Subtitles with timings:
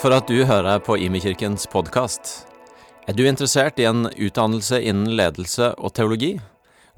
[0.00, 2.46] For at du hører på Imekirkens podkast.
[3.04, 6.38] Er du interessert i en utdannelse innen ledelse og teologi?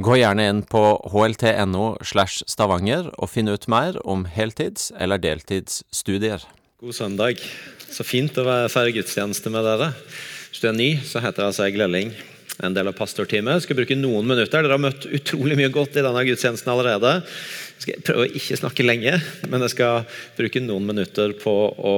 [0.03, 6.46] Gå gjerne inn på hlt.no slash stavanger og finn ut mer om heltids- eller deltidsstudier.
[6.82, 7.43] God søndag.
[7.91, 9.94] Så fint å være- feire gudstjeneste med dere.
[10.50, 12.14] Hvis du er ny, så heter jeg altså Lelling.
[12.63, 13.63] En del av pastorteamet.
[13.63, 14.63] Skal bruke noen minutter.
[14.63, 17.25] Dere har møtt utrolig mye godt i denne gudstjenesten allerede.
[17.89, 19.17] Jeg prøve å ikke snakke lenge,
[19.50, 21.96] men jeg skal bruke noen minutter på å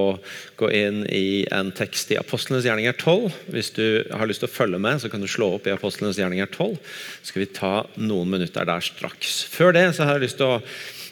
[0.61, 3.39] gå inn i en tekst i Apostlenes gjerninger 12.
[3.53, 6.21] Hvis du har lyst til å følge med, så kan du slå opp i Apostlenes
[6.21, 6.77] gjerninger 12.
[7.21, 9.43] Så skal vi ta noen minutter der straks.
[9.53, 10.63] Før det så har jeg lyst til å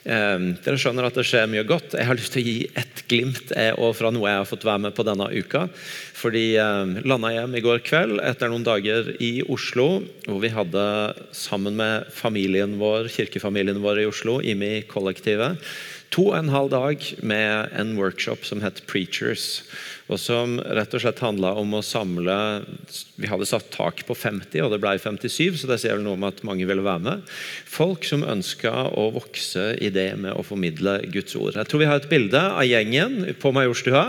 [0.02, 1.95] Dere skjønner at det skjer mye godt.
[1.95, 4.83] Jeg har lyst til å gi et glimt eh, fra noe jeg har fått være
[4.89, 5.69] med på denne uka.
[6.19, 10.84] Fordi eh, landa hjem i går kveld etter noen dager i Oslo, hvor vi hadde
[11.36, 15.62] sammen med familien vår, kirkefamilien vår i Oslo, IMI-kollektivet,
[16.13, 19.63] to og en halv dag med en workshop som het Preachers.
[20.11, 22.35] Og som rett og slett handla om å samle
[23.17, 26.19] Vi hadde satt tak på 50, og det ble 57, så det sier vel noe
[26.19, 27.23] om at mange ville være med.
[27.71, 31.57] Folk som ønska å vokse i det med å formidle Guds ord.
[31.57, 34.05] Jeg tror vi har et bilde av gjengen på Majorstua.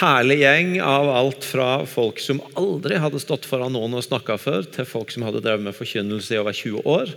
[0.00, 4.66] Herlig gjeng av alt fra folk som aldri hadde stått foran noen og snakka før,
[4.72, 7.14] til folk som hadde drevet med forkynnelse i over 20 år.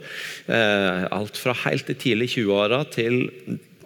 [0.51, 3.23] Eh, alt fra helt i tidlig 20-åra til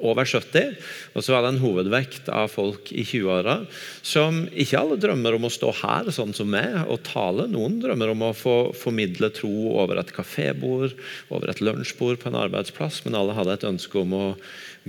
[0.03, 0.75] over 70.
[1.13, 3.57] Og så var det en hovedvekt av folk i 20-åra
[4.05, 7.47] som ikke alle drømmer om å stå her sånn som meg og tale.
[7.51, 10.93] Noen drømmer om å få formidle tro over et kafébord,
[11.33, 14.27] over et lunsjbord på en arbeidsplass, men alle hadde et ønske om å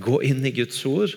[0.03, 1.13] gå inn i Guds ord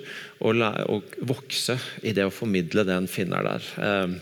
[0.46, 3.70] og, og vokse i det å formidle det en finner der.
[3.82, 4.18] Eh,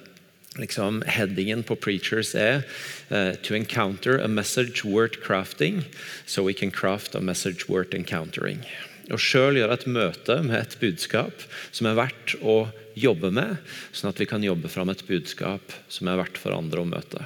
[0.57, 2.63] liksom, Headingen på Preachers er
[3.11, 5.85] uh, To encounter a message worth crafting,
[6.25, 8.65] so we can craft a message worth encountering.
[9.13, 13.57] Og sjøl gjøre et møte med et budskap som er verdt å jobbe med,
[13.93, 17.25] sånn at vi kan jobbe fram et budskap som er verdt for andre å møte.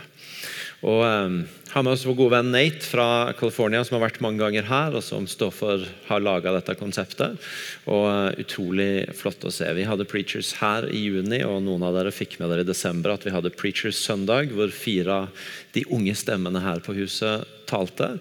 [0.80, 1.42] Og um,
[1.74, 4.96] har med oss vår gode venn Nate fra California, som har vært mange ganger her,
[4.96, 7.36] og som står for, har laga dette konseptet.
[7.92, 9.68] Og uh, Utrolig flott å se.
[9.76, 13.12] Vi hadde Preachers her i juni, og noen av dere fikk med dere i desember
[13.14, 18.12] at vi hadde Preachers søndag, hvor fire av de unge stemmene her på huset talte.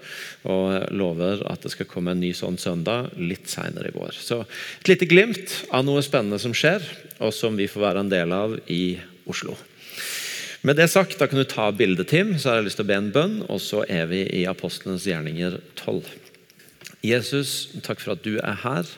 [0.49, 4.15] Og lover at det skal komme en ny sånn søndag litt seinere i vår.
[4.15, 6.85] Så et lite glimt av noe spennende som skjer,
[7.25, 8.99] og som vi får være en del av i
[9.29, 9.57] Oslo.
[10.67, 12.33] Med det sagt, da kan du ta bildet, Tim.
[12.39, 15.07] Så har jeg lyst til å be en bønn, og så er vi i Apostlenes
[15.07, 16.01] gjerninger 12.
[17.07, 17.53] Jesus,
[17.87, 18.89] takk for at du er her,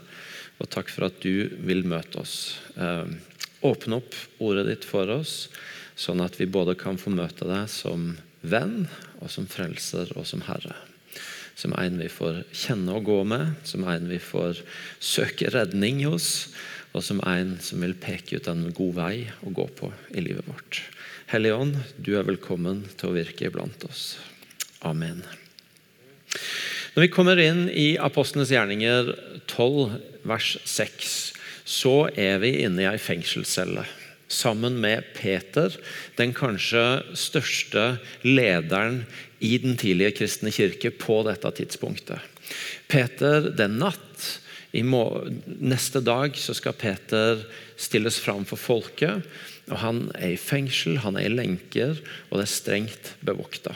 [0.60, 2.56] og takk for at du vil møte oss.
[2.80, 3.12] Eh,
[3.66, 5.50] åpne opp ordet ditt for oss,
[6.00, 8.86] sånn at vi både kan få møte deg som venn,
[9.20, 10.76] og som frelser og som herre.
[11.58, 14.62] Som en vi får kjenne og gå med, som en vi får
[15.02, 16.48] søke redning hos,
[16.96, 19.14] og som en som vil peke ut en god vei
[19.46, 20.80] å gå på i livet vårt.
[21.30, 24.16] Hellige Ånd, du er velkommen til å virke iblant oss.
[24.82, 25.20] Amen.
[26.96, 29.12] Når vi kommer inn i Apostlenes gjerninger
[29.46, 31.12] 12, vers 6,
[31.70, 33.84] så er vi inne i ei fengselscelle.
[34.30, 35.74] Sammen med Peter,
[36.16, 39.02] den kanskje største lederen
[39.42, 42.22] i den tidlige kristne kirke på dette tidspunktet.
[42.90, 44.38] Peter, er natt.
[44.70, 47.42] Neste dag skal Peter
[47.74, 49.26] stilles fram for folket.
[49.70, 51.98] og Han er i fengsel, han er i lenker,
[52.30, 53.74] og det er strengt bevokta.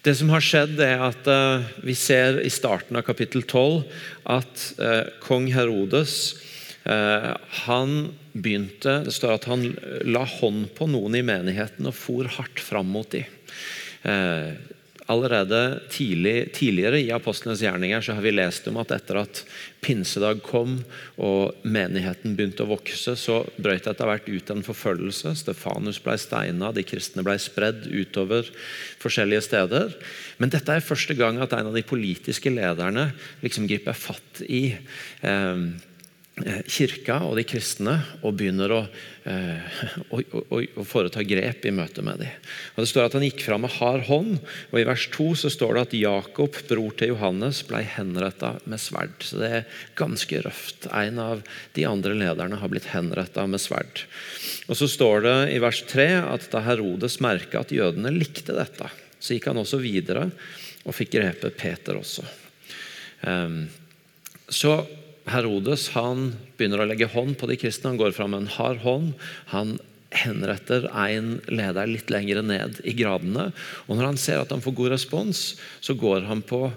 [0.00, 3.82] Det som har skjedd er at uh, Vi ser i starten av kapittel 12
[4.32, 6.14] at uh, kong Herodes
[6.88, 7.36] uh,
[7.66, 9.66] han begynte, Det står at han
[10.06, 13.26] la hånd på noen i menigheten og for hardt fram mot dem.
[15.10, 19.40] Allerede tidlig, tidligere i apostlenes gjerninger så har vi lest om at etter at
[19.82, 20.76] pinsedag kom
[21.18, 25.34] og menigheten begynte å vokse, så brøt det etter hvert ut en forfølgelse.
[25.40, 28.52] Stefanus ble steina, de kristne ble spredd utover
[29.02, 29.98] forskjellige steder.
[30.38, 33.10] Men dette er første gang at en av de politiske lederne
[33.42, 34.68] liksom griper fatt i
[35.26, 35.64] eh,
[36.70, 38.78] kirka og de kristne og begynner å,
[39.28, 39.80] eh,
[40.14, 42.46] å, å, å, foreta grep i møte med dem.
[42.74, 44.38] Og Det står at han gikk fram med hard hånd,
[44.70, 48.80] og i vers 2 så står det at Jakob, bror til Johannes, ble henretta med
[48.82, 49.16] sverd.
[49.26, 50.88] Så det er ganske røft.
[50.88, 51.44] En av
[51.76, 54.06] de andre lederne har blitt henretta med sverd.
[54.70, 58.88] Og Så står det i vers 3 at da Herodes merka at jødene likte dette,
[59.20, 60.30] så gikk han også videre
[60.86, 62.24] og fikk grepet Peter også.
[63.20, 63.66] Um,
[64.48, 64.78] så
[65.28, 67.92] Herodes han begynner å legge hånd på de kristne.
[67.92, 69.12] Han går fram med en hard hånd.
[69.52, 69.76] Han
[70.10, 73.50] henretter en leder litt lenger ned i gradene.
[73.86, 75.44] Og Når han ser at han får god respons,
[75.80, 76.68] så går han på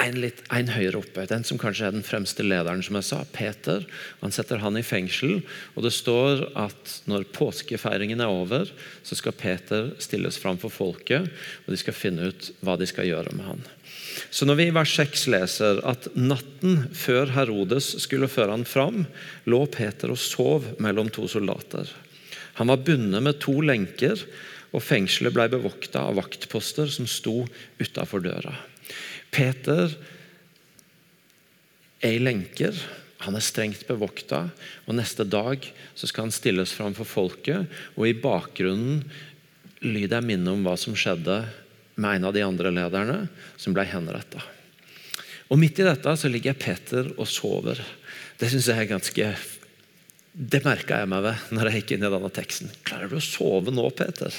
[0.00, 1.26] en, litt, en høyere oppe.
[1.28, 3.84] Den som kanskje er den fremste lederen, som jeg sa, Peter.
[4.22, 5.40] Han setter han i fengsel.
[5.74, 8.70] og Det står at når påskefeiringen er over,
[9.04, 11.28] så skal Peter stilles fram for folket,
[11.64, 13.66] og de skal finne ut hva de skal gjøre med han.
[14.30, 19.04] Så når vi i vers 6 leser at natten før Herodes skulle føre han fram,
[19.50, 21.88] lå Peter og sov mellom to soldater.
[22.60, 24.20] Han var bundet med to lenker,
[24.70, 27.42] og fengselet ble bevokta av vaktposter som sto
[27.80, 28.54] utafor døra.
[29.34, 29.90] Peter
[32.00, 32.76] er i lenker.
[33.26, 34.46] Han er strengt bevokta,
[34.86, 35.66] og neste dag
[35.98, 37.66] skal han stilles fram for folket.
[37.98, 39.02] Og i bakgrunnen
[39.84, 41.42] lyder jeg minne om hva som skjedde
[42.00, 43.20] med en av de andre lederne,
[43.60, 44.42] som ble henretta.
[45.50, 47.80] Og midt i dette så ligger Peter og sover.
[48.40, 49.32] Det synes jeg er ganske
[50.30, 52.70] det merka jeg meg ved når jeg gikk inn i denne teksten.
[52.86, 54.34] Klarer du å sove nå, Peter?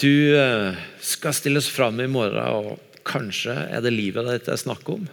[0.00, 0.08] Du
[0.38, 4.86] eh, skal stilles fram i morgen, og Kanskje er det livet ditt det er snakk
[4.92, 5.08] om.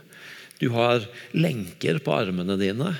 [0.59, 2.91] Du har lenker på armene dine.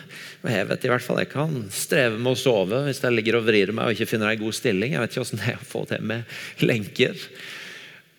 [0.42, 3.40] og Jeg vet i hvert fall jeg kan streve med å sove hvis jeg ligger
[3.40, 4.96] og vrir meg og ikke finner en god stilling.
[4.96, 7.26] Jeg vet ikke hvordan det er å få til med lenker.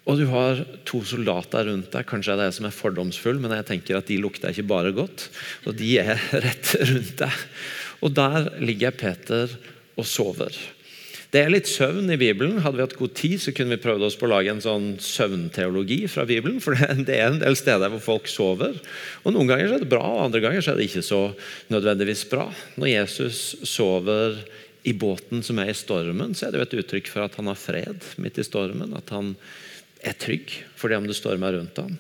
[0.09, 2.09] Og du har to soldater rundt deg.
[2.09, 4.95] Kanskje det er jeg som er fordomsfull, men jeg tenker at de lukter ikke bare
[4.97, 5.29] godt.
[5.69, 6.17] Og de er
[6.47, 7.47] rett rundt deg.
[8.01, 9.53] Og der ligger Peter
[10.01, 10.57] og sover.
[11.31, 12.59] Det er litt søvn i Bibelen.
[12.65, 14.89] Hadde vi hatt god tid, så kunne vi prøvd oss på å lage en sånn
[15.05, 16.59] søvnteologi fra Bibelen.
[16.65, 18.81] For det er en del steder hvor folk sover.
[19.23, 21.29] Og Noen ganger er det bra, og andre ganger er det ikke så
[21.71, 22.49] nødvendigvis bra.
[22.81, 24.41] Når Jesus sover
[24.83, 27.53] i båten som er i stormen, så er det jo et uttrykk for at han
[27.53, 28.97] har fred midt i stormen.
[28.99, 29.37] At han
[30.03, 31.97] er trygg for det om det stormer rundt ham.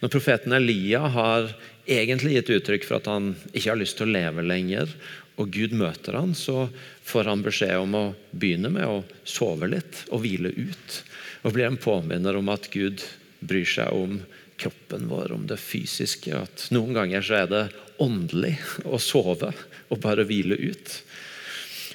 [0.00, 1.50] Når profeten Elia har
[1.86, 4.92] egentlig gitt uttrykk for at han ikke har lyst til å leve lenger,
[5.40, 6.68] og Gud møter han, så
[7.06, 11.00] får han beskjed om å begynne med å sove litt og hvile ut.
[11.44, 13.00] Og blir en påminner om at Gud
[13.40, 14.18] bryr seg om
[14.60, 16.34] kroppen vår, om det fysiske.
[16.36, 17.62] At noen ganger så er det
[18.00, 19.52] åndelig å sove
[19.88, 20.92] og bare hvile ut.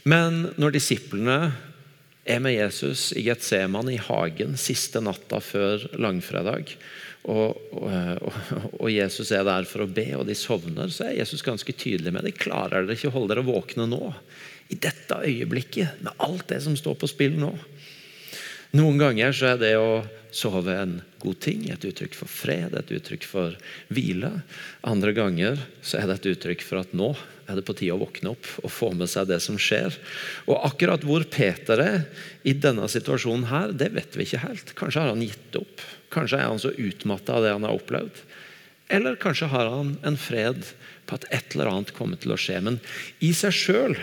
[0.09, 1.39] Men når disiplene
[2.25, 6.73] er med Jesus i Getseman i hagen siste natta før langfredag,
[7.25, 8.25] og, og,
[8.77, 12.13] og, Jesus er der for å be, og de sovner, så er Jesus ganske tydelig
[12.13, 12.35] med det.
[12.37, 14.11] Klarer dere ikke å holde dere våkne nå?
[14.69, 17.51] I dette øyeblikket, med alt det som står på spill nå?
[18.77, 20.03] Noen ganger så er det å
[20.35, 23.55] sove en god ting, et uttrykk for fred, et uttrykk for
[23.93, 24.31] hvile.
[24.85, 27.13] Andre ganger så er det et uttrykk for at nå
[27.45, 29.95] er det på tide å våkne opp og få med seg det som skjer.
[30.49, 31.99] Og Akkurat hvor Peter er
[32.43, 34.73] i denne situasjonen, her, det vet vi ikke helt.
[34.77, 35.85] Kanskje har han gitt opp.
[36.13, 38.21] Kanskje er han så utmatta av det han har opplevd.
[38.95, 40.61] Eller kanskje har han en fred
[41.05, 42.59] på at et eller annet kommer til å skje.
[42.65, 42.79] Men
[43.23, 43.97] i seg sjøl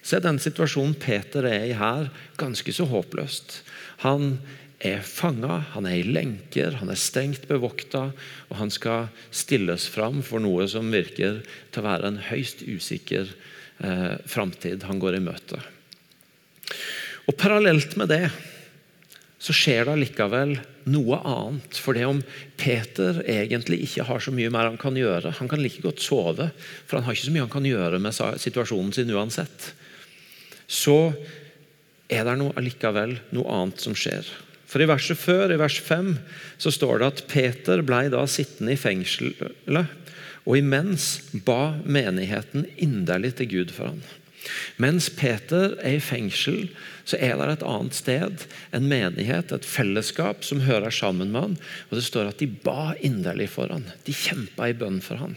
[0.00, 2.08] er den situasjonen Peter er i her,
[2.40, 3.60] ganske så håpløst.
[4.06, 4.38] Han
[4.80, 8.10] er fanga, han er i lenker, han er strengt bevokta,
[8.48, 13.28] og han skal stilles fram for noe som virker til å være en høyst usikker
[13.84, 15.60] eh, framtid han går i møte.
[17.28, 18.24] Og Parallelt med det
[19.40, 20.56] så skjer det allikevel
[20.92, 21.78] noe annet.
[21.80, 22.20] For det om
[22.60, 26.50] Peter egentlig ikke har så mye mer han kan gjøre Han kan like godt sove,
[26.84, 29.72] for han har ikke så mye han kan gjøre med situasjonen sin uansett.
[30.68, 31.12] Så
[32.10, 34.28] er det noe, allikevel noe annet som skjer.
[34.70, 36.14] For I verset før, i vers 5,
[36.62, 39.96] så står det at Peter ble da sittende i fengselet,
[40.46, 44.00] og imens ba menigheten inderlig til Gud for ham.
[44.80, 46.70] Mens Peter er i fengsel,
[47.04, 51.58] så er det et annet sted, en menighet, et fellesskap, som hører sammen med han.
[51.90, 53.84] Og Det står at de ba inderlig for han.
[54.06, 55.36] De kjempa i bønn for han.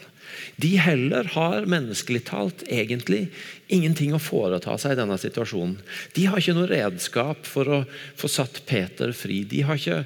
[0.62, 3.28] De heller har menneskelig talt egentlig
[3.74, 5.80] ingenting å foreta seg i denne situasjonen.
[6.16, 7.82] De har ikke noe redskap for å
[8.20, 9.44] få satt Peter fri.
[9.50, 10.04] De har ikke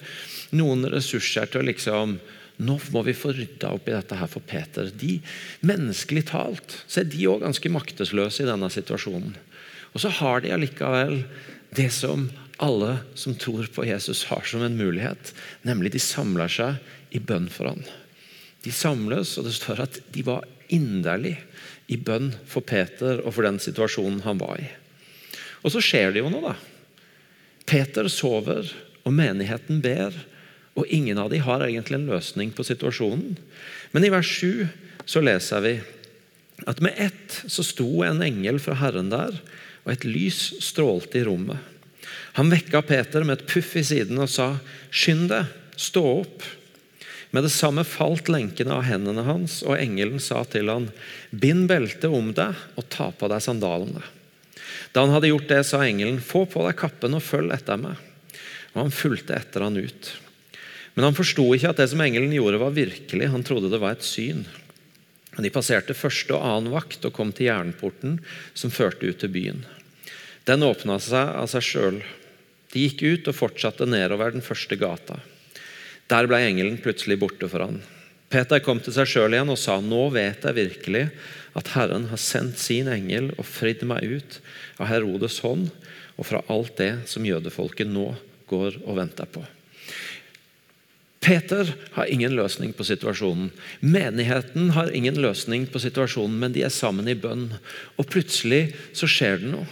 [0.58, 2.18] noen ressurser til å liksom
[2.58, 4.90] nå må vi få rydda opp i dette her for Peter.
[4.90, 5.20] De,
[5.62, 9.36] menneskelig talt så er de òg ganske maktesløse i denne situasjonen.
[9.94, 11.22] Og så har de allikevel
[11.78, 12.26] det som
[12.58, 15.34] alle som tror på Jesus, har som en mulighet.
[15.62, 17.84] Nemlig de samler seg i bønn for ham.
[18.66, 21.38] De samles, og det står at de var inderlig
[21.88, 24.68] i bønn for Peter og for den situasjonen han var i.
[25.64, 26.56] Og så skjer det jo noe, da.
[27.68, 28.70] Peter sover,
[29.08, 30.16] og menigheten ber.
[30.78, 33.38] Og ingen av dem har egentlig en løsning på situasjonen.
[33.94, 34.68] Men i vers 7
[35.08, 35.78] så leser vi
[36.68, 39.36] at med ett så sto en engel fra Herren der,
[39.86, 41.60] og et lys strålte i rommet.
[42.38, 44.58] Han vekka Peter med et puff i siden og sa,
[44.92, 46.46] 'Skynd deg, stå opp.'
[47.36, 50.88] Med det samme falt lenkene av hendene hans, og engelen sa til han,
[51.32, 54.04] Bind beltet om deg og ta på deg sandalene.
[54.96, 58.00] Da han hadde gjort det, sa engelen, Få på deg kappen og følg etter meg.
[58.74, 60.14] Og han fulgte etter han ut.
[60.96, 63.30] Men han forsto ikke at det som engelen gjorde, var virkelig.
[63.34, 64.46] Han trodde det var et syn.
[65.38, 68.18] De passerte første og annen vakt og kom til jernporten
[68.58, 69.60] som førte ut til byen.
[70.50, 72.00] Den åpna seg av seg sjøl.
[72.74, 75.20] De gikk ut og fortsatte nedover den første gata.
[76.08, 77.82] Der ble engelen plutselig borte for han.
[78.32, 81.10] Peter kom til seg sjøl igjen og sa, 'Nå vet jeg virkelig
[81.56, 84.40] at Herren har sendt sin engel og fridd meg ut
[84.80, 85.70] av Herodes hånd
[86.18, 88.16] og fra alt det som jødefolket nå
[88.48, 89.46] går og venter på.'
[91.28, 93.50] Peter har ingen løsning på situasjonen.
[93.82, 97.50] Menigheten har ingen løsning på situasjonen, men de er sammen i bønn.
[98.00, 99.68] Og plutselig så skjer det noe.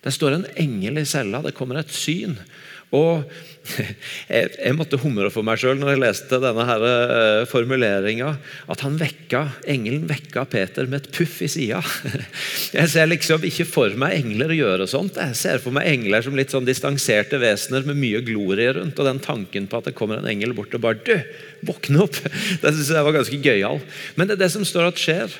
[0.00, 2.38] Det står en engel i cella, det kommer et syn.
[2.94, 3.24] Og
[4.28, 8.34] jeg, måtte humre for meg sjøl når jeg leste denne her uh, formuleringa.
[8.70, 11.80] At han vekka, engelen vekka Peter med et puff i sida.
[12.74, 15.18] Jeg ser liksom ikke for meg engler å gjøre sånt.
[15.20, 18.98] Jeg ser for meg engler som litt sånn distanserte vesener med mye glorie rundt.
[18.98, 21.14] Og den tanken på at det kommer en engel bort og bare Du,
[21.70, 22.18] våkne opp!
[22.62, 23.80] Det synes jeg var ganske gøyal.
[24.18, 25.32] Men det er det som står at skjer.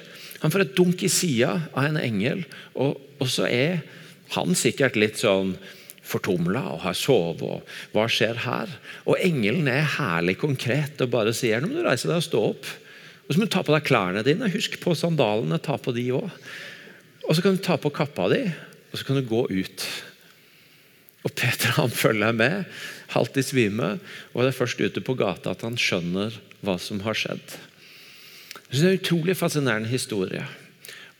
[0.44, 2.42] Han får et dunk i sida av en engel,
[2.76, 3.80] og, og så er
[4.34, 5.54] han sikkert litt sånn
[6.04, 7.42] fortumla og har sovet.
[7.42, 8.72] og Hva skjer her?
[9.08, 12.42] Og engelen er herlig konkret og bare sier nå må du reise deg og stå
[12.52, 12.70] opp.
[13.24, 14.50] Og så må du ta på deg klærne dine.
[14.52, 15.58] Husk på sandalene.
[15.58, 16.48] ta på de også.
[17.24, 18.42] Og så kan du ta på kappa di,
[18.92, 19.84] og så kan du gå ut.
[21.24, 22.66] Og Peter han følger med,
[23.14, 23.94] halvt i svime,
[24.34, 27.56] og det er først ute på gata at han skjønner hva som har skjedd.
[28.68, 30.44] Det er en utrolig fascinerende historie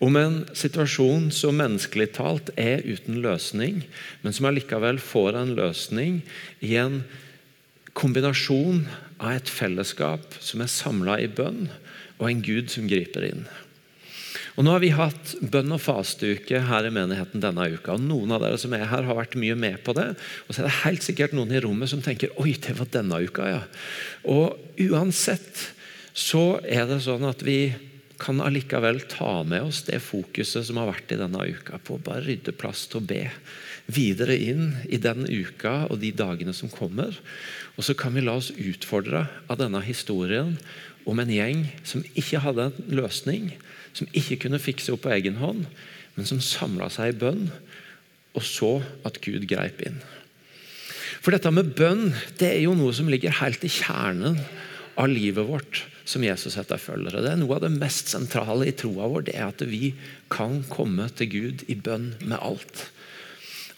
[0.02, 3.84] om en situasjon som menneskelig talt er uten løsning,
[4.22, 6.22] men som allikevel får en løsning
[6.64, 7.02] i en
[7.94, 8.84] kombinasjon
[9.22, 11.68] av et fellesskap som er samla i bønn,
[12.18, 13.46] og en Gud som griper inn.
[14.54, 17.96] Og Nå har vi hatt bønn og fasteuke her i menigheten denne uka.
[17.96, 20.12] og Noen av dere som er her, har vært mye med på det.
[20.46, 23.18] Og så er det helt sikkert noen i rommet som tenker oi, det var denne
[23.18, 23.64] uka, ja.
[24.30, 25.72] Og uansett
[26.14, 27.74] så er det sånn at vi
[28.21, 32.02] kan allikevel ta med oss det fokuset som har vært i denne uka, på å
[32.04, 33.26] bare rydde plass til å be
[33.90, 37.16] videre inn i den uka og de dagene som kommer.
[37.76, 40.54] Og så kan vi la oss utfordre av denne historien
[41.04, 43.52] om en gjeng som ikke hadde en løsning,
[43.94, 45.66] som ikke kunne fikse opp på egen hånd,
[46.14, 47.49] men som samla seg i bønn
[48.35, 49.99] og så at Gud greip inn.
[51.23, 54.40] For dette med bønn det er jo noe som ligger helt i kjernen
[55.00, 57.23] av livet vårt som Jesus etterfølgere.
[57.25, 59.94] Det er Noe av det mest sentrale i troa vår det er at vi
[60.32, 62.87] kan komme til Gud i bønn med alt.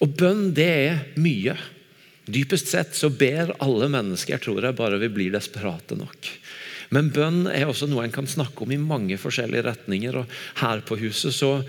[0.02, 1.56] Og bønn, det er mye.
[2.26, 6.32] Dypest sett så ber alle mennesker, tror jeg, bare vi blir desperate nok.
[6.94, 10.20] Men bønn er også noe en kan snakke om i mange forskjellige retninger.
[10.20, 11.60] og Her på huset så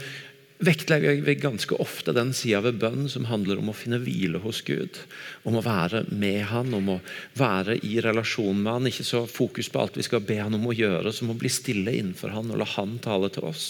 [0.57, 4.63] vektlegger vi ganske ofte den sida ved bønn som handler om å finne hvile hos
[4.65, 4.97] Gud.
[5.45, 6.99] Om å være med Han, om å
[7.37, 8.89] være i relasjon med Han.
[8.89, 11.51] Ikke så fokus på alt vi skal be Han om å gjøre, som å bli
[11.53, 13.67] stille innenfor Han og la Han tale til oss.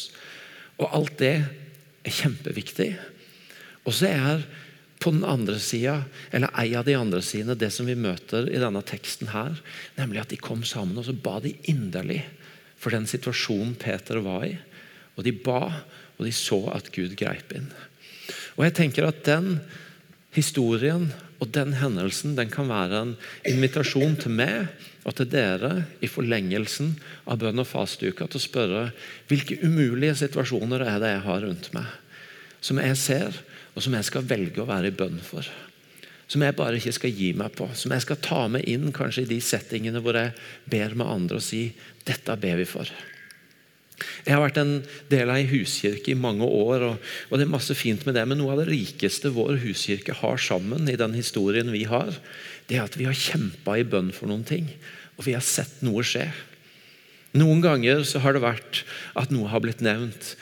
[0.77, 1.36] Og alt det
[2.08, 2.94] er kjempeviktig.
[3.88, 4.48] Og så er
[4.98, 6.00] på den andre sida,
[6.34, 9.60] eller ei av de andre sidene, det som vi møter i denne teksten her,
[10.00, 12.24] nemlig at de kom sammen og så ba de inderlig
[12.77, 14.56] for den situasjonen Peter var i.
[15.17, 15.84] Og de ba
[16.18, 17.70] og de så at Gud greip inn.
[18.58, 19.60] Og jeg tenker at Den
[20.36, 23.14] historien og den hendelsen den kan være en
[23.48, 24.68] invitasjon til meg
[25.08, 25.72] og til dere
[26.04, 26.96] i forlengelsen
[27.30, 28.84] av bønn og fastuka til å spørre
[29.30, 31.88] hvilke umulige situasjoner er det jeg har rundt meg,
[32.62, 33.40] som jeg ser,
[33.78, 35.46] og som jeg skal velge å være i bønn for.
[36.28, 37.70] Som jeg bare ikke skal gi meg på.
[37.78, 40.34] Som jeg skal ta med inn kanskje i de settingene hvor jeg
[40.68, 41.70] ber med andre og si
[42.08, 42.90] dette ber vi for.
[44.27, 44.74] Jeg har vært en
[45.10, 48.25] del av ei huskirke i mange år, og, det er masse fint med det.
[48.30, 52.13] Men noe av det rikeste vår huskirke har sammen, i den historien vi har,
[52.70, 54.70] det er at vi har kjempa i bønn for noen ting,
[55.18, 56.27] og vi har sett noe skje.
[57.38, 58.84] Noen ganger så har det vært
[59.18, 60.36] at noe har blitt nevnt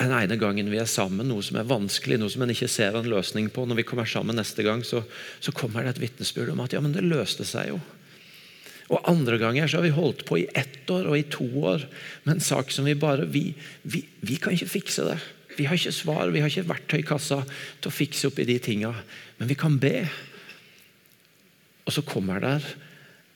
[0.00, 2.96] en ene gangen vi er sammen, noe som er vanskelig, noe som en ikke ser
[2.96, 3.66] en løsning på.
[3.68, 5.02] Når vi kommer sammen neste gang, så,
[5.44, 7.80] så kommer det et vitnesbyrd om at ja, men det løste seg jo.
[8.90, 11.84] Og Andre ganger så har vi holdt på i ett år og i to år
[12.24, 15.18] med en sak som vi bare vi, vi, vi kan ikke fikse det.
[15.56, 18.90] Vi har ikke svar, vi har ikke verktøykassa til å fikse opp i de tinga.
[19.38, 20.08] Men vi kan be.
[21.86, 22.66] Og så kommer der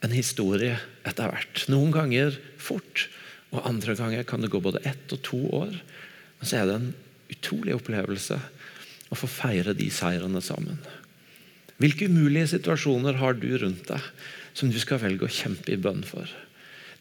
[0.05, 1.65] en historie etter hvert.
[1.73, 3.07] Noen ganger fort,
[3.55, 5.75] og andre ganger kan det gå både ett og to år.
[6.41, 6.93] Men så er det en
[7.35, 8.39] utrolig opplevelse
[9.13, 10.81] å få feire de seirene sammen.
[11.83, 14.11] Hvilke umulige situasjoner har du rundt deg?
[14.55, 16.31] Som du skal velge å kjempe i bønn for.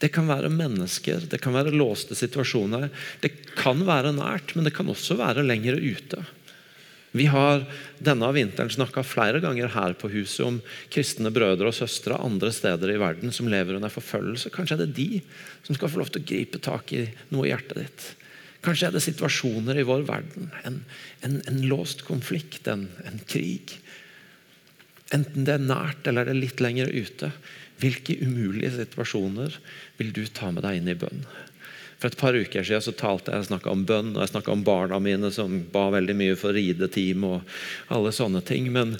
[0.01, 2.89] Det kan være mennesker, det kan være låste situasjoner.
[3.24, 6.19] Det kan være nært, men det kan også være lenger ute.
[7.13, 7.62] Vi har
[8.01, 10.57] denne vinteren snakka flere ganger her på huset om
[10.91, 14.50] kristne brødre og søstre andre steder i verden som lever under forfølgelse.
[14.51, 15.22] Kanskje er det de
[15.62, 18.07] som skal få lov til å gripe tak i noe i hjertet ditt.
[18.63, 20.50] Kanskje er det situasjoner i vår verden.
[20.65, 20.81] En,
[21.22, 23.75] en, en låst konflikt, en, en, krig.
[25.13, 27.29] Enten det er nært eller det er litt lenger ute.
[27.82, 29.58] Hvilke umulige situasjoner
[30.00, 31.25] vil du ta med deg inn i bønn?
[32.00, 34.98] For et par uker siden så talte jeg snakka om bønn og jeg om barna
[35.00, 37.53] mine som ba veldig mye for rideteam og
[37.93, 38.67] alle sånne ting.
[38.75, 38.98] Men,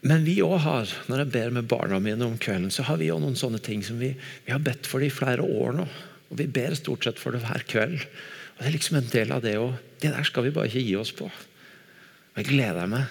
[0.00, 3.10] men vi òg har, når jeg ber med barna mine om kvelden, så har vi
[3.12, 4.14] òg noen sånne ting som vi,
[4.46, 5.88] vi har bedt for det i flere år nå.
[6.32, 8.00] Og Vi ber stort sett for det hver kveld.
[8.00, 9.74] Og Det er liksom en del av det òg.
[10.00, 11.28] Det der skal vi bare ikke gi oss på.
[11.28, 13.10] Og Jeg gleder meg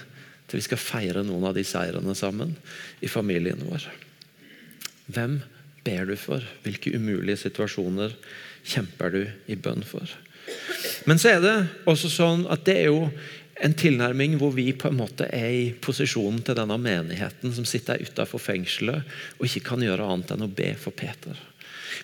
[0.51, 2.53] til vi skal feire noen av de seirene sammen
[2.99, 3.87] i familien vår.
[5.11, 5.39] Hvem
[5.85, 6.43] ber du for?
[6.65, 8.15] Hvilke umulige situasjoner
[8.67, 10.11] kjemper du i bønn for?
[11.07, 11.55] Men så er det
[11.89, 13.05] også sånn at det er jo
[13.61, 18.01] en tilnærming hvor vi på en måte er i posisjonen til denne menigheten som sitter
[18.01, 21.37] utenfor fengselet og ikke kan gjøre annet enn å be for Peter.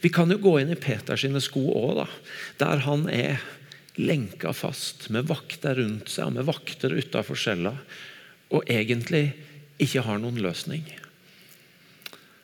[0.03, 2.03] Vi kan jo gå inn i Peters sko òg,
[2.61, 3.41] der han er
[3.97, 7.73] lenka fast med vakter rundt seg med vakter utenfor cella,
[8.53, 9.31] og egentlig
[9.81, 10.85] ikke har noen løsning.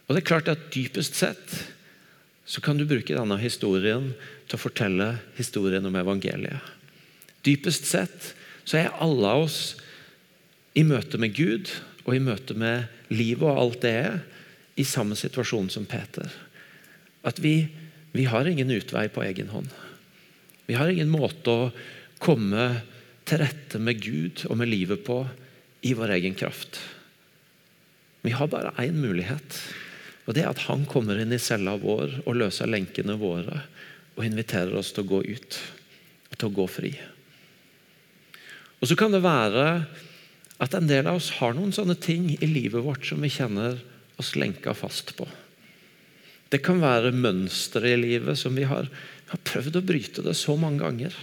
[0.06, 1.56] Og det er klart at Dypest sett
[2.46, 4.12] så kan du bruke denne historien
[4.50, 6.60] til å fortelle historien om evangeliet.
[7.44, 8.34] Dypest sett
[8.68, 9.62] så er alle av oss
[10.76, 11.72] i møte med Gud
[12.04, 14.22] og i møte med livet og alt det er,
[14.74, 16.26] i samme situasjon som Peter.
[17.22, 17.68] At vi,
[18.12, 19.70] vi har ingen utvei på egen hånd.
[20.66, 21.68] Vi har ingen måte å
[22.24, 22.66] komme
[23.30, 25.22] til rette med Gud og med livet på
[25.84, 26.80] i vår egen kraft.
[28.24, 29.58] Vi har bare én mulighet.
[30.24, 33.66] Og det er at han kommer inn i cella vår og løser lenkene våre
[34.16, 35.58] og inviterer oss til å gå ut
[36.32, 36.94] og til å gå fri.
[38.80, 39.86] Og Så kan det være
[40.64, 43.82] at en del av oss har noen sånne ting i livet vårt som vi kjenner
[44.20, 45.28] oss lenka fast på.
[46.48, 48.88] Det kan være mønstre i livet som vi har,
[49.32, 51.16] har prøvd å bryte det så mange ganger.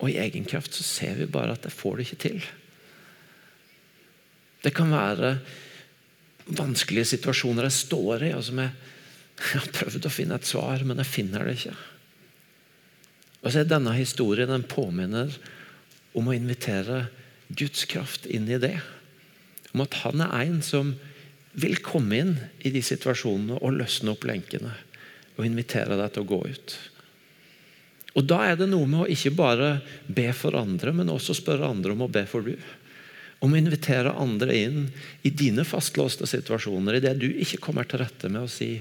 [0.00, 2.40] Og i egen kraft så ser vi bare at det får det ikke til.
[4.64, 5.34] Det kan være
[6.56, 8.72] vanskelige situasjoner jeg står i, og som jeg,
[9.40, 11.76] jeg har prøvd å finne et svar, men jeg finner det ikke.
[13.40, 15.32] Og så er Denne historien en påminner
[16.16, 17.06] om å invitere
[17.48, 18.76] Guds kraft inn i det.
[19.72, 20.94] Om at han er en som
[21.60, 22.34] vil komme inn
[22.66, 24.74] i de situasjonene og løsne opp lenkene.
[25.38, 26.76] Og invitere deg til å gå ut.
[28.18, 29.70] Og Da er det noe med å ikke bare
[30.10, 32.56] be for andre, men også spørre andre om å be for du
[33.40, 34.82] om å invitere andre inn
[35.24, 38.74] i dine fastlåste situasjoner, i det du ikke kommer til rette med å si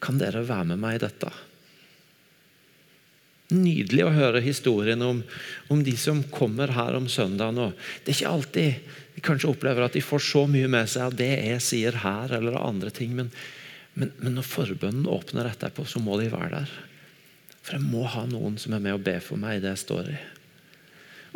[0.00, 1.30] Kan dere være med meg i dette?
[3.56, 5.22] Nydelig å høre historien om,
[5.72, 7.72] om de som kommer her om søndagen.
[8.04, 11.16] Det er ikke alltid de kanskje opplever at de får så mye med seg av
[11.16, 13.30] det jeg sier her, eller andre ting, men,
[13.94, 16.76] men, men når forbønnen åpner etterpå, så må de være der.
[17.66, 19.82] For jeg må ha noen som er med og ber for meg i det jeg
[19.82, 20.18] står i.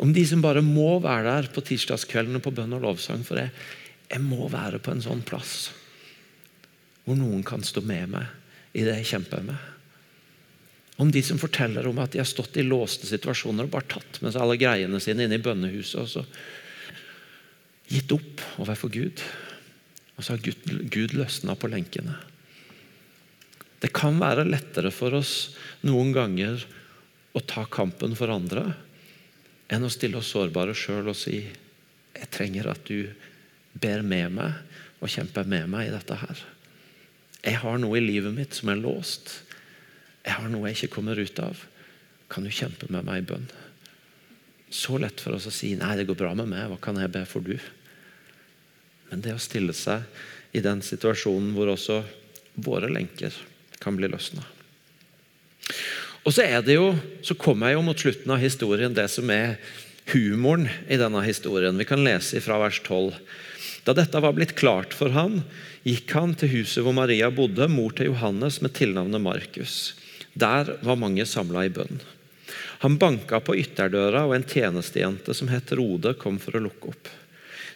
[0.01, 3.25] Om de som bare må være der på tirsdagskveldene på bønn og lovsang.
[3.27, 3.51] For jeg,
[4.09, 5.69] jeg må være på en sånn plass
[7.01, 9.69] hvor noen kan stå med meg i det jeg kjemper med.
[11.01, 14.19] Om de som forteller om at de har stått i låste situasjoner og bare tatt
[14.21, 16.23] med seg alle greiene sine inn i bønnehuset og så
[17.91, 19.23] gitt opp overfor Gud.
[20.15, 22.19] Og så har Gud, Gud løsna på lenkene.
[23.81, 25.55] Det kan være lettere for oss
[25.87, 26.61] noen ganger
[27.33, 28.67] å ta kampen for andre
[29.71, 33.09] enn å stille oss sårbare sjøl og si jeg trenger at du
[33.73, 36.41] ber med meg og kjemper med meg i dette her.
[37.41, 39.31] Jeg har noe i livet mitt som er låst.
[40.21, 41.63] Jeg har noe jeg ikke kommer ut av.
[42.29, 43.47] Kan du kjempe med meg i bønn?
[44.71, 47.11] Så lett for oss å si nei, det går bra med meg, hva kan jeg
[47.11, 47.55] be for du?
[49.09, 50.05] Men det å stille seg
[50.55, 52.03] i den situasjonen hvor også
[52.61, 53.33] våre lenker
[53.81, 54.45] kan bli løsna.
[56.21, 56.91] Og så er det jo,
[57.25, 59.57] så kommer jeg jo mot slutten av historien det som er
[60.11, 61.77] humoren i denne historien.
[61.77, 63.15] Vi kan lese fra vers 12.
[63.87, 65.41] Da dette var blitt klart for han,
[65.87, 69.95] gikk han til huset hvor Maria bodde, mor til Johannes med tilnavnet Markus.
[70.37, 72.01] Der var mange samla i bønn.
[72.81, 77.09] Han banka på ytterdøra, og en tjenestejente som het Rode, kom for å lukke opp.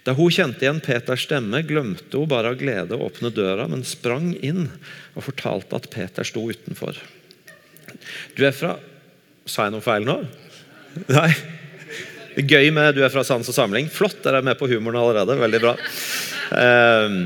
[0.05, 3.81] Da hun kjente igjen Peters stemme, glemte hun bare av glede å åpne døra, men
[3.87, 4.67] sprang inn
[5.15, 6.99] og fortalte at Peter sto utenfor.
[8.37, 8.75] Du er fra
[9.45, 10.15] Sa jeg noe feil nå?
[11.13, 11.29] Nei.
[12.35, 13.91] Gøy med 'du er fra sans og samling'.
[13.93, 15.37] Flott, dere er med på humoren allerede.
[15.37, 15.75] Veldig bra.
[16.49, 17.19] Um,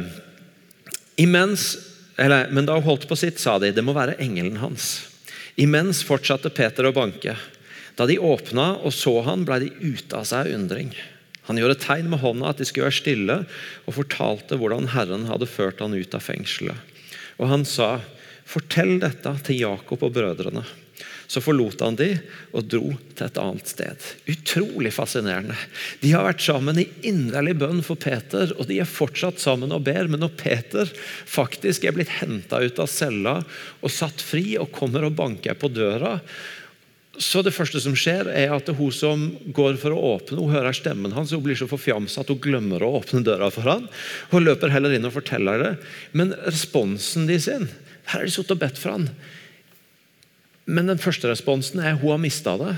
[1.15, 1.77] imens,
[2.19, 5.07] eller, men da hun holdt på sitt, sa de det må være engelen hans.
[5.55, 7.37] Imens fortsatte Peter å banke.
[7.95, 10.91] Da de åpna og så han, ble de ute av seg undring.
[11.49, 13.39] Han gjorde tegn med hånda at de skulle være stille,
[13.89, 16.77] og fortalte hvordan Herren hadde ført han ut av fengselet.
[17.41, 17.99] Og han sa,
[18.49, 20.67] 'Fortell dette til Jakob og brødrene.'
[21.29, 22.07] Så forlot han de
[22.57, 24.05] og dro til et annet sted.
[24.33, 25.53] Utrolig fascinerende.
[26.01, 29.83] De har vært sammen i inderlig bønn for Peter, og de er fortsatt sammen og
[29.85, 30.09] ber.
[30.09, 30.89] Men når Peter
[31.29, 35.69] faktisk er blitt henta ut av cella og satt fri og kommer og banker på
[35.69, 36.15] døra,
[37.19, 40.75] så det første som skjer er at hun som går for å åpne, hun hører
[40.75, 43.89] stemmen hans hun blir så forfjamsa at hun glemmer å åpne døra for han.
[44.31, 45.73] Hun løper heller inn og forteller det.
[46.15, 47.67] Men responsen de sin
[48.09, 49.09] Her har de sittet og bedt for han.
[50.65, 52.71] Men den første responsen er hun har mista det.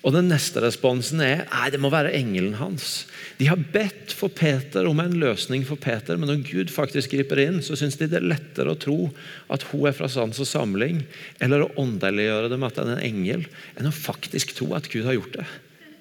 [0.00, 3.04] Og den neste responsen er nei, det må være engelen hans.
[3.36, 7.42] De har bedt for Peter om en løsning for Peter, men når Gud faktisk griper
[7.42, 9.10] inn, så syns de det er lettere å tro
[9.52, 11.02] at hun er fra sans og samling,
[11.44, 13.44] eller å åndeliggjøre det med at det er en engel,
[13.76, 15.48] enn å faktisk tro at Gud har gjort det.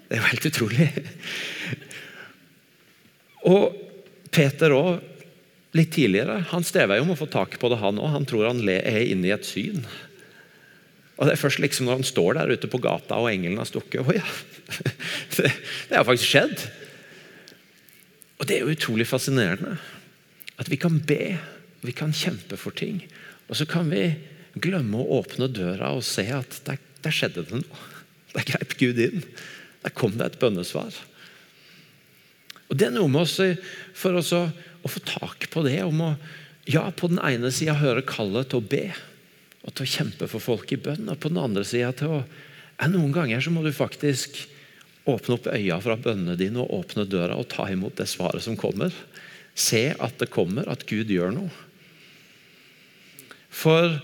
[0.08, 0.90] Det er jo helt utrolig.
[3.52, 3.80] Og
[4.32, 4.94] Peter òg,
[5.76, 8.14] litt tidligere, han strever jo med å få tak på det, han òg.
[8.16, 9.84] Han tror han er inne i et syn.
[11.20, 13.68] Og Det er først liksom når han står der ute på gata og engelen har
[13.68, 14.28] stukket Å ja,
[15.36, 15.52] det,
[15.90, 16.64] det har faktisk skjedd.
[18.40, 19.76] Og Det er jo utrolig fascinerende
[20.60, 21.38] at vi kan be,
[21.88, 22.98] vi kan kjempe for ting.
[23.48, 24.10] Og så kan vi
[24.60, 27.86] glemme å åpne døra og se at der, der skjedde det noe.
[28.36, 29.24] Der greip Gud inn.
[29.86, 30.96] Der kom det et bønnesvar.
[32.70, 33.40] Og Det er noe med oss
[33.98, 34.44] for oss å,
[34.84, 35.80] å få tak på det.
[35.88, 36.12] om å
[36.70, 38.84] ja, på den ene sida høre kallet til å be
[39.66, 41.10] og til å kjempe for folk i bønn.
[41.12, 42.22] Og på den andre sida til å
[42.80, 44.38] Noen ganger så må du faktisk
[45.10, 48.56] åpne opp øya fra bønnene dine og åpne døra og ta imot det svaret som
[48.56, 48.94] kommer.
[49.52, 51.52] Se at det kommer, at Gud gjør noe.
[53.52, 53.98] For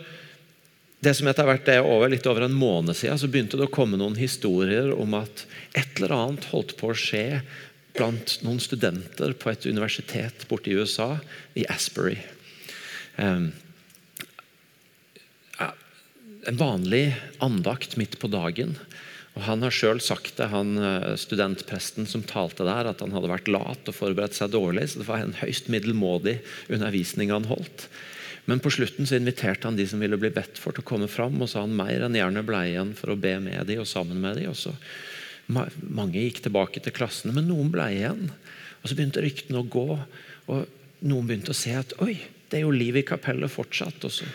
[1.06, 3.72] det som etter hvert er over litt over en måned siden, så begynte det å
[3.72, 7.41] komme noen historier om at et eller annet holdt på å skje
[7.96, 11.13] blant noen studenter på et universitet borte i USA,
[11.56, 12.18] i Asbury.
[13.15, 13.54] Um,
[16.45, 18.75] en vanlig andakt midt på dagen.
[19.36, 23.31] Og Han har sjøl sagt det, han eh, studentpresten som talte der, at han hadde
[23.31, 24.88] vært lat og forberedt seg dårlig.
[24.91, 26.38] Så det var en høyst middelmådig
[26.71, 27.89] undervisning han holdt.
[28.45, 31.10] Men på slutten så inviterte han de som ville bli bedt for, til å komme
[31.12, 31.36] fram.
[31.41, 34.21] Og sa han mer enn gjerne ble igjen for å be med de og sammen
[34.23, 34.47] med de.
[34.53, 34.75] Og så
[35.45, 38.31] Mange gikk tilbake til klassene, men noen ble igjen.
[38.81, 39.99] Og Så begynte ryktene å gå,
[40.49, 42.15] og noen begynte å se at oi,
[42.49, 44.08] det er jo liv i kapellet fortsatt.
[44.08, 44.25] Og så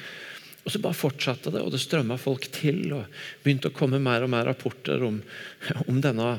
[0.64, 2.92] og så bare fortsatte det, og det strømma folk til.
[2.92, 3.06] og
[3.44, 5.22] begynte å komme mer og mer rapporter om,
[5.86, 6.34] om denne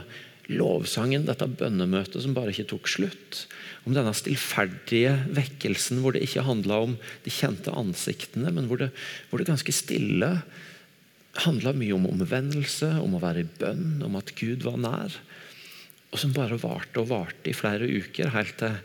[0.51, 3.45] lovsangen, dette bønnemøtet som bare ikke tok slutt.
[3.87, 8.91] Om denne stillferdige vekkelsen hvor det ikke handla om de kjente ansiktene, men hvor det,
[9.29, 10.35] hvor det ganske stille
[11.45, 15.15] handla mye om omvendelse, om å være i bønn, om at Gud var nær.
[16.11, 18.75] Og som bare varte og varte i flere uker, helt til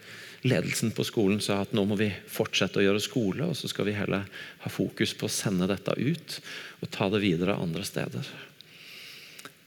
[0.46, 3.88] ledelsen på skolen sa at nå må vi fortsette å gjøre skole, og så skal
[3.88, 4.26] vi heller
[4.62, 6.38] ha fokus på å sende dette ut
[6.82, 8.30] og ta det videre andre steder.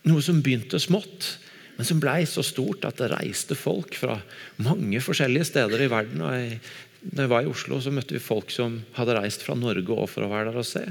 [0.10, 1.36] Noe som begynte smått,
[1.78, 4.18] men som ble så stort at det reiste folk fra
[4.60, 6.24] mange forskjellige steder i verden.
[6.24, 6.60] og jeg,
[7.08, 10.10] når jeg var i Oslo, så møtte vi folk som hadde reist fra Norge og
[10.12, 10.84] for å være der og se.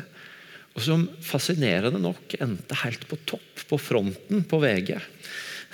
[0.77, 4.95] Og som fascinerende nok endte helt på topp, på fronten på VG.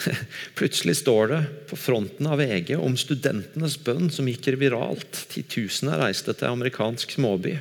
[0.59, 5.27] Plutselig står det på fronten av VG om studentenes bønn som gikk viralt.
[5.31, 7.57] Titusener reiste til amerikansk småby.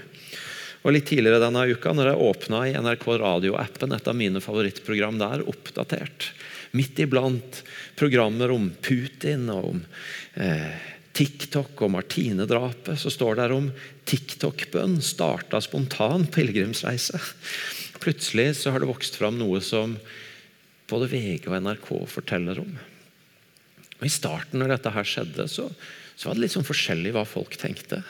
[0.84, 5.22] Og Litt tidligere denne uka, når jeg åpna i NRK radioappen, et av mine favorittprogram
[5.22, 6.34] der, oppdatert.
[6.76, 7.62] Midt iblant
[7.96, 9.80] programmer om Putin og om
[10.42, 10.74] eh,
[11.16, 13.70] TikTok og Martine-drapet, så står det om
[14.10, 17.22] TikTok-bønn starta spontan pilegrimsreise.
[18.04, 19.96] Plutselig så har det vokst fram noe som
[20.94, 22.74] både VG og NRK forteller om.
[24.00, 25.70] Og I starten når dette her skjedde, så,
[26.16, 28.04] så var det litt sånn forskjellig hva folk tenkte.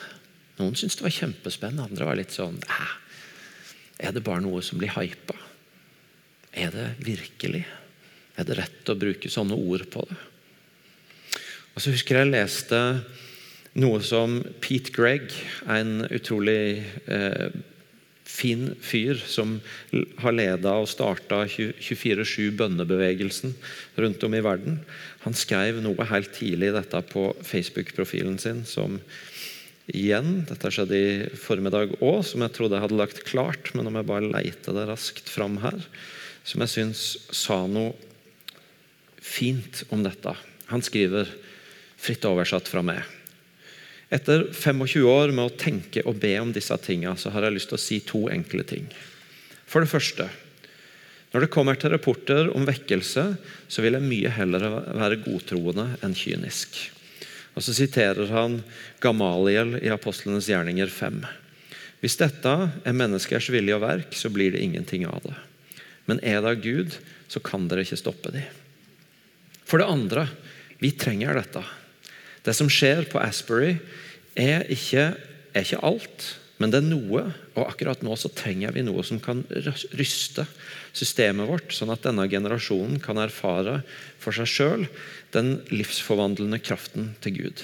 [0.59, 2.59] Noen syntes det var kjempespennende, andre var litt sånn
[4.03, 5.37] Er det bare noe som blir hypa?
[6.53, 7.63] Er det virkelig?
[8.37, 10.19] Er det rett å bruke sånne ord på det?
[11.73, 12.79] Og så husker jeg leste
[13.81, 15.31] noe som Pete Gregg,
[15.65, 17.49] en utrolig eh,
[18.33, 19.59] fin fyr som
[20.23, 23.53] har leda og starta 24-7 bønnebevegelsen
[24.01, 24.79] rundt om i verden.
[25.25, 28.97] Han skrev noe helt tidlig dette på Facebook-profilen sin som
[29.91, 33.97] igjen Dette skjedde i formiddag òg, som jeg trodde jeg hadde lagt klart, men om
[33.99, 35.75] jeg bare leiter det raskt fram her,
[36.47, 37.01] som jeg syns
[37.35, 37.91] sa noe
[39.23, 40.31] fint om dette.
[40.71, 41.27] Han skriver,
[41.99, 43.03] fritt oversatt fra meg
[44.13, 47.71] etter 25 år med å tenke og be om disse tingene, så har jeg lyst
[47.71, 48.87] til å si to enkle ting.
[49.65, 50.29] For det første
[51.33, 53.23] Når det kommer til rapporter om vekkelse,
[53.65, 56.77] så vil jeg mye heller være godtroende enn kynisk.
[57.57, 58.59] Og Så siterer han
[59.01, 61.23] Gamaliel i Apostlenes gjerninger 5.
[62.05, 62.53] Hvis dette
[62.85, 65.33] er menneskers vilje og verk, så blir det ingenting av det.
[66.05, 66.97] Men er det av Gud,
[67.31, 68.45] så kan dere ikke stoppe dem.
[69.65, 70.27] For det andre,
[70.77, 71.63] vi trenger dette.
[72.43, 73.77] Det som skjer på Asbury,
[74.35, 75.13] er ikke,
[75.53, 76.25] er ikke alt,
[76.59, 77.23] men det er noe.
[77.53, 79.43] Og akkurat nå så trenger vi noe som kan
[79.97, 80.45] ryste
[80.95, 83.81] systemet vårt, sånn at denne generasjonen kan erfare
[84.21, 84.87] for seg sjøl
[85.35, 87.63] den livsforvandlende kraften til Gud.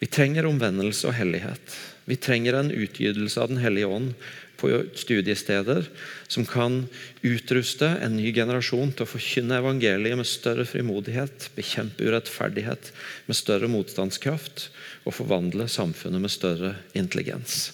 [0.00, 1.76] Vi trenger omvendelse og hellighet.
[2.04, 4.12] Vi trenger en utgytelse av Den hellige ånd
[4.60, 5.86] på studiesteder
[6.30, 6.84] som kan
[7.26, 12.90] utruste en ny generasjon til å forkynne evangeliet med større frimodighet, bekjempe urettferdighet
[13.28, 14.68] med større motstandskraft
[15.04, 17.72] og forvandle samfunnet med større intelligens.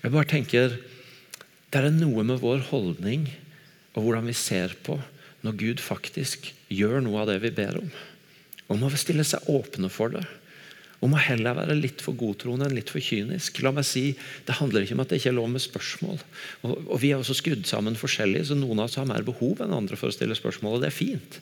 [0.00, 0.80] Jeg bare tenker,
[1.70, 3.28] Det er noe med vår holdning
[3.94, 4.96] og hvordan vi ser på
[5.46, 7.90] når Gud faktisk gjør noe av det vi ber om.
[8.66, 10.24] Og må stille seg åpne for det
[11.00, 13.62] om å heller være litt for godtroende enn litt for kynisk.
[13.64, 14.12] La meg si,
[14.44, 16.20] Det handler ikke om at det ikke er lov med spørsmål.
[16.66, 19.62] Og, og Vi er også skrudd sammen forskjellig, så noen av oss har mer behov
[19.64, 20.76] enn andre for å stille spørsmål.
[20.76, 21.40] og det er fint.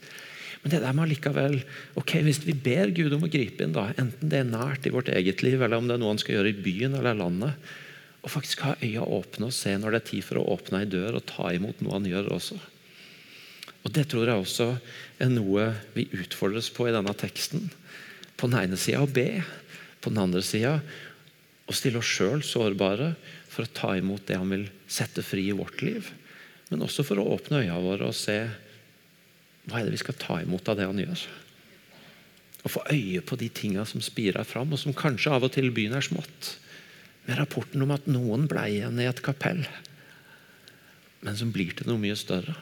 [0.63, 1.61] Men det der med allikevel,
[1.99, 4.95] ok, hvis vi ber Gud om å gripe inn, da, enten det er nært i
[4.95, 7.69] vårt eget liv, eller om det er noe han skal gjøre i byen eller landet,
[8.23, 10.91] og faktisk ha øya åpne og se når det er tid for å åpne ei
[10.91, 12.59] dør og ta imot noe han gjør også.
[13.87, 14.67] Og Det tror jeg også
[15.23, 17.71] er noe vi utfordres på i denne teksten
[18.39, 19.43] på den ene sida å be,
[19.99, 20.79] på den andre sida
[21.69, 23.13] å stille oss sjøl sårbare
[23.51, 26.09] for å ta imot det han vil sette fri i vårt liv.
[26.71, 28.39] Men også for å åpne øya våre og se
[29.69, 31.27] hva er det vi skal ta imot av det han gjør.
[32.65, 35.69] Å få øye på de tinga som spirer fram, og som kanskje av og til
[35.75, 36.55] begynner smått.
[37.29, 39.61] Med rapporten om at noen ble igjen i et kapell,
[41.21, 42.57] men som blir til noe mye større.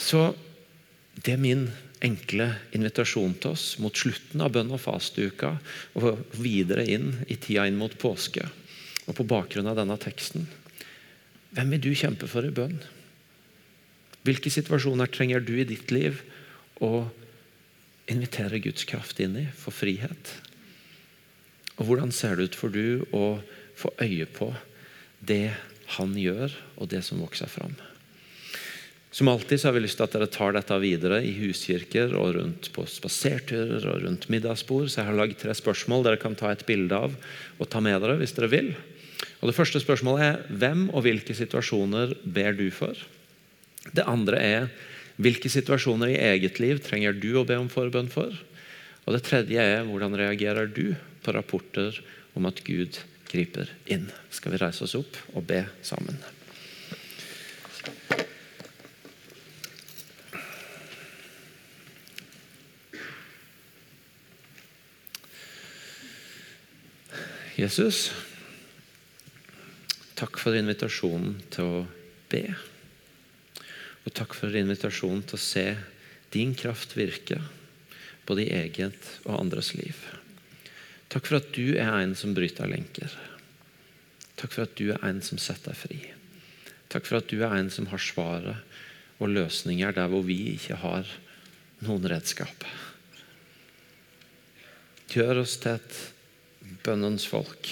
[0.00, 0.32] Så
[1.22, 1.68] det min
[2.04, 5.54] enkle invitasjon til oss mot slutten av bønn- og fasteuka
[5.98, 8.44] og videre inn i tida inn mot påske.
[9.08, 10.46] Og på bakgrunn av denne teksten
[11.54, 12.80] hvem vil du kjempe for i bønn?
[14.26, 16.18] Hvilke situasjoner trenger du i ditt liv
[16.82, 17.06] å
[18.10, 20.32] invitere Guds kraft inn i for frihet?
[21.78, 23.38] Og Hvordan ser det ut for du å
[23.78, 24.50] få øye på
[25.22, 25.54] det
[25.94, 27.76] han gjør, og det som vokser fram?
[29.14, 32.32] Som alltid så har vi lyst til at dere tar dette videre i huskirker og
[32.34, 34.88] rundt på spaserturer og rundt middagsbord.
[34.90, 37.14] Så jeg har lagd tre spørsmål dere kan ta et bilde av
[37.62, 38.72] og ta med dere hvis dere vil.
[39.38, 42.98] Og Det første spørsmålet er hvem og hvilke situasjoner ber du for?
[43.94, 44.68] Det andre er
[45.22, 48.34] hvilke situasjoner i eget liv trenger du å be om forbønn for?
[49.06, 52.02] Og Det tredje er hvordan reagerer du på rapporter
[52.34, 52.98] om at Gud
[53.30, 54.10] griper inn?
[54.34, 56.18] Skal vi reise oss opp og be sammen?
[67.54, 68.08] Jesus,
[70.18, 71.82] takk for invitasjonen til å
[72.32, 72.48] be.
[74.02, 75.66] Og takk for invitasjonen til å se
[76.34, 77.38] din kraft virke,
[78.26, 80.00] både i eget og andres liv.
[81.14, 83.14] Takk for at du er en som bryter lenker.
[84.34, 86.00] Takk for at du er en som setter deg fri.
[86.90, 90.80] Takk for at du er en som har svaret og løsninger der hvor vi ikke
[90.82, 91.06] har
[91.86, 92.66] noen redskap.
[95.14, 96.02] Gjør oss til et
[96.84, 97.70] bønnens folk.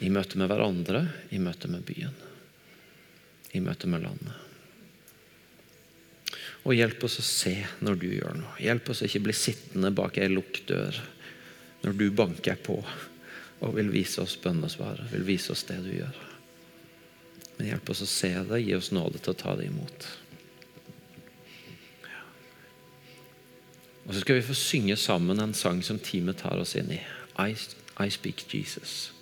[0.00, 2.14] I møte med hverandre, i møte med byen,
[3.52, 4.46] i møte med landet.
[6.64, 8.56] Og hjelp oss å se når du gjør noe.
[8.60, 10.98] Hjelp oss å ikke bli sittende bak ei lukket dør
[11.80, 12.76] når du banker på
[13.60, 16.16] og vil vise oss bønnesvaret, vil vise oss det du gjør.
[17.58, 20.06] Men hjelp oss å se det, gi oss nåde til å ta det imot.
[24.06, 27.00] Og så skal vi få synge sammen en sang som teamet tar oss inn i.
[27.48, 27.56] I,
[28.00, 29.12] I speak Jesus.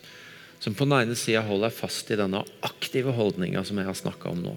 [0.58, 4.32] Som på den ene sida holder fast i denne aktive holdninga som jeg har snakka
[4.32, 4.54] om nå.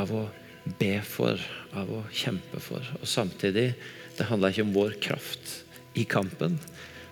[0.00, 0.26] Av å
[0.80, 1.40] be for,
[1.76, 2.84] av å kjempe for.
[3.00, 3.72] Og samtidig,
[4.16, 5.58] det handler ikke om vår kraft
[5.98, 6.58] i kampen,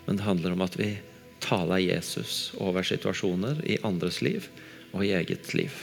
[0.06, 0.94] men det handler om at vi
[1.44, 4.48] taler Jesus over situasjoner i andres liv
[4.92, 5.74] og i eget liv.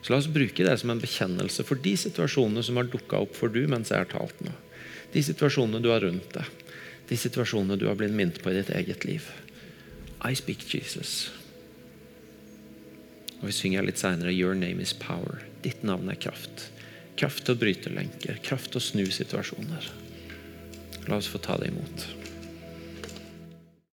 [0.00, 3.36] Så La oss bruke det som en bekjennelse for de situasjonene som har dukka opp
[3.36, 4.52] for du mens jeg har talt nå.
[5.12, 6.69] De situasjonene du har rundt deg
[7.10, 9.26] de situasjonene du har blitt minnet på i ditt eget liv.
[10.22, 11.30] I speak Jesus.
[13.40, 15.42] Og Vi synger litt seinere 'Your name is power'.
[15.62, 16.70] Ditt navn er kraft.
[17.16, 19.90] Kraft til å bryte lenker, kraft til å snu situasjoner.
[21.08, 22.19] La oss få ta det imot.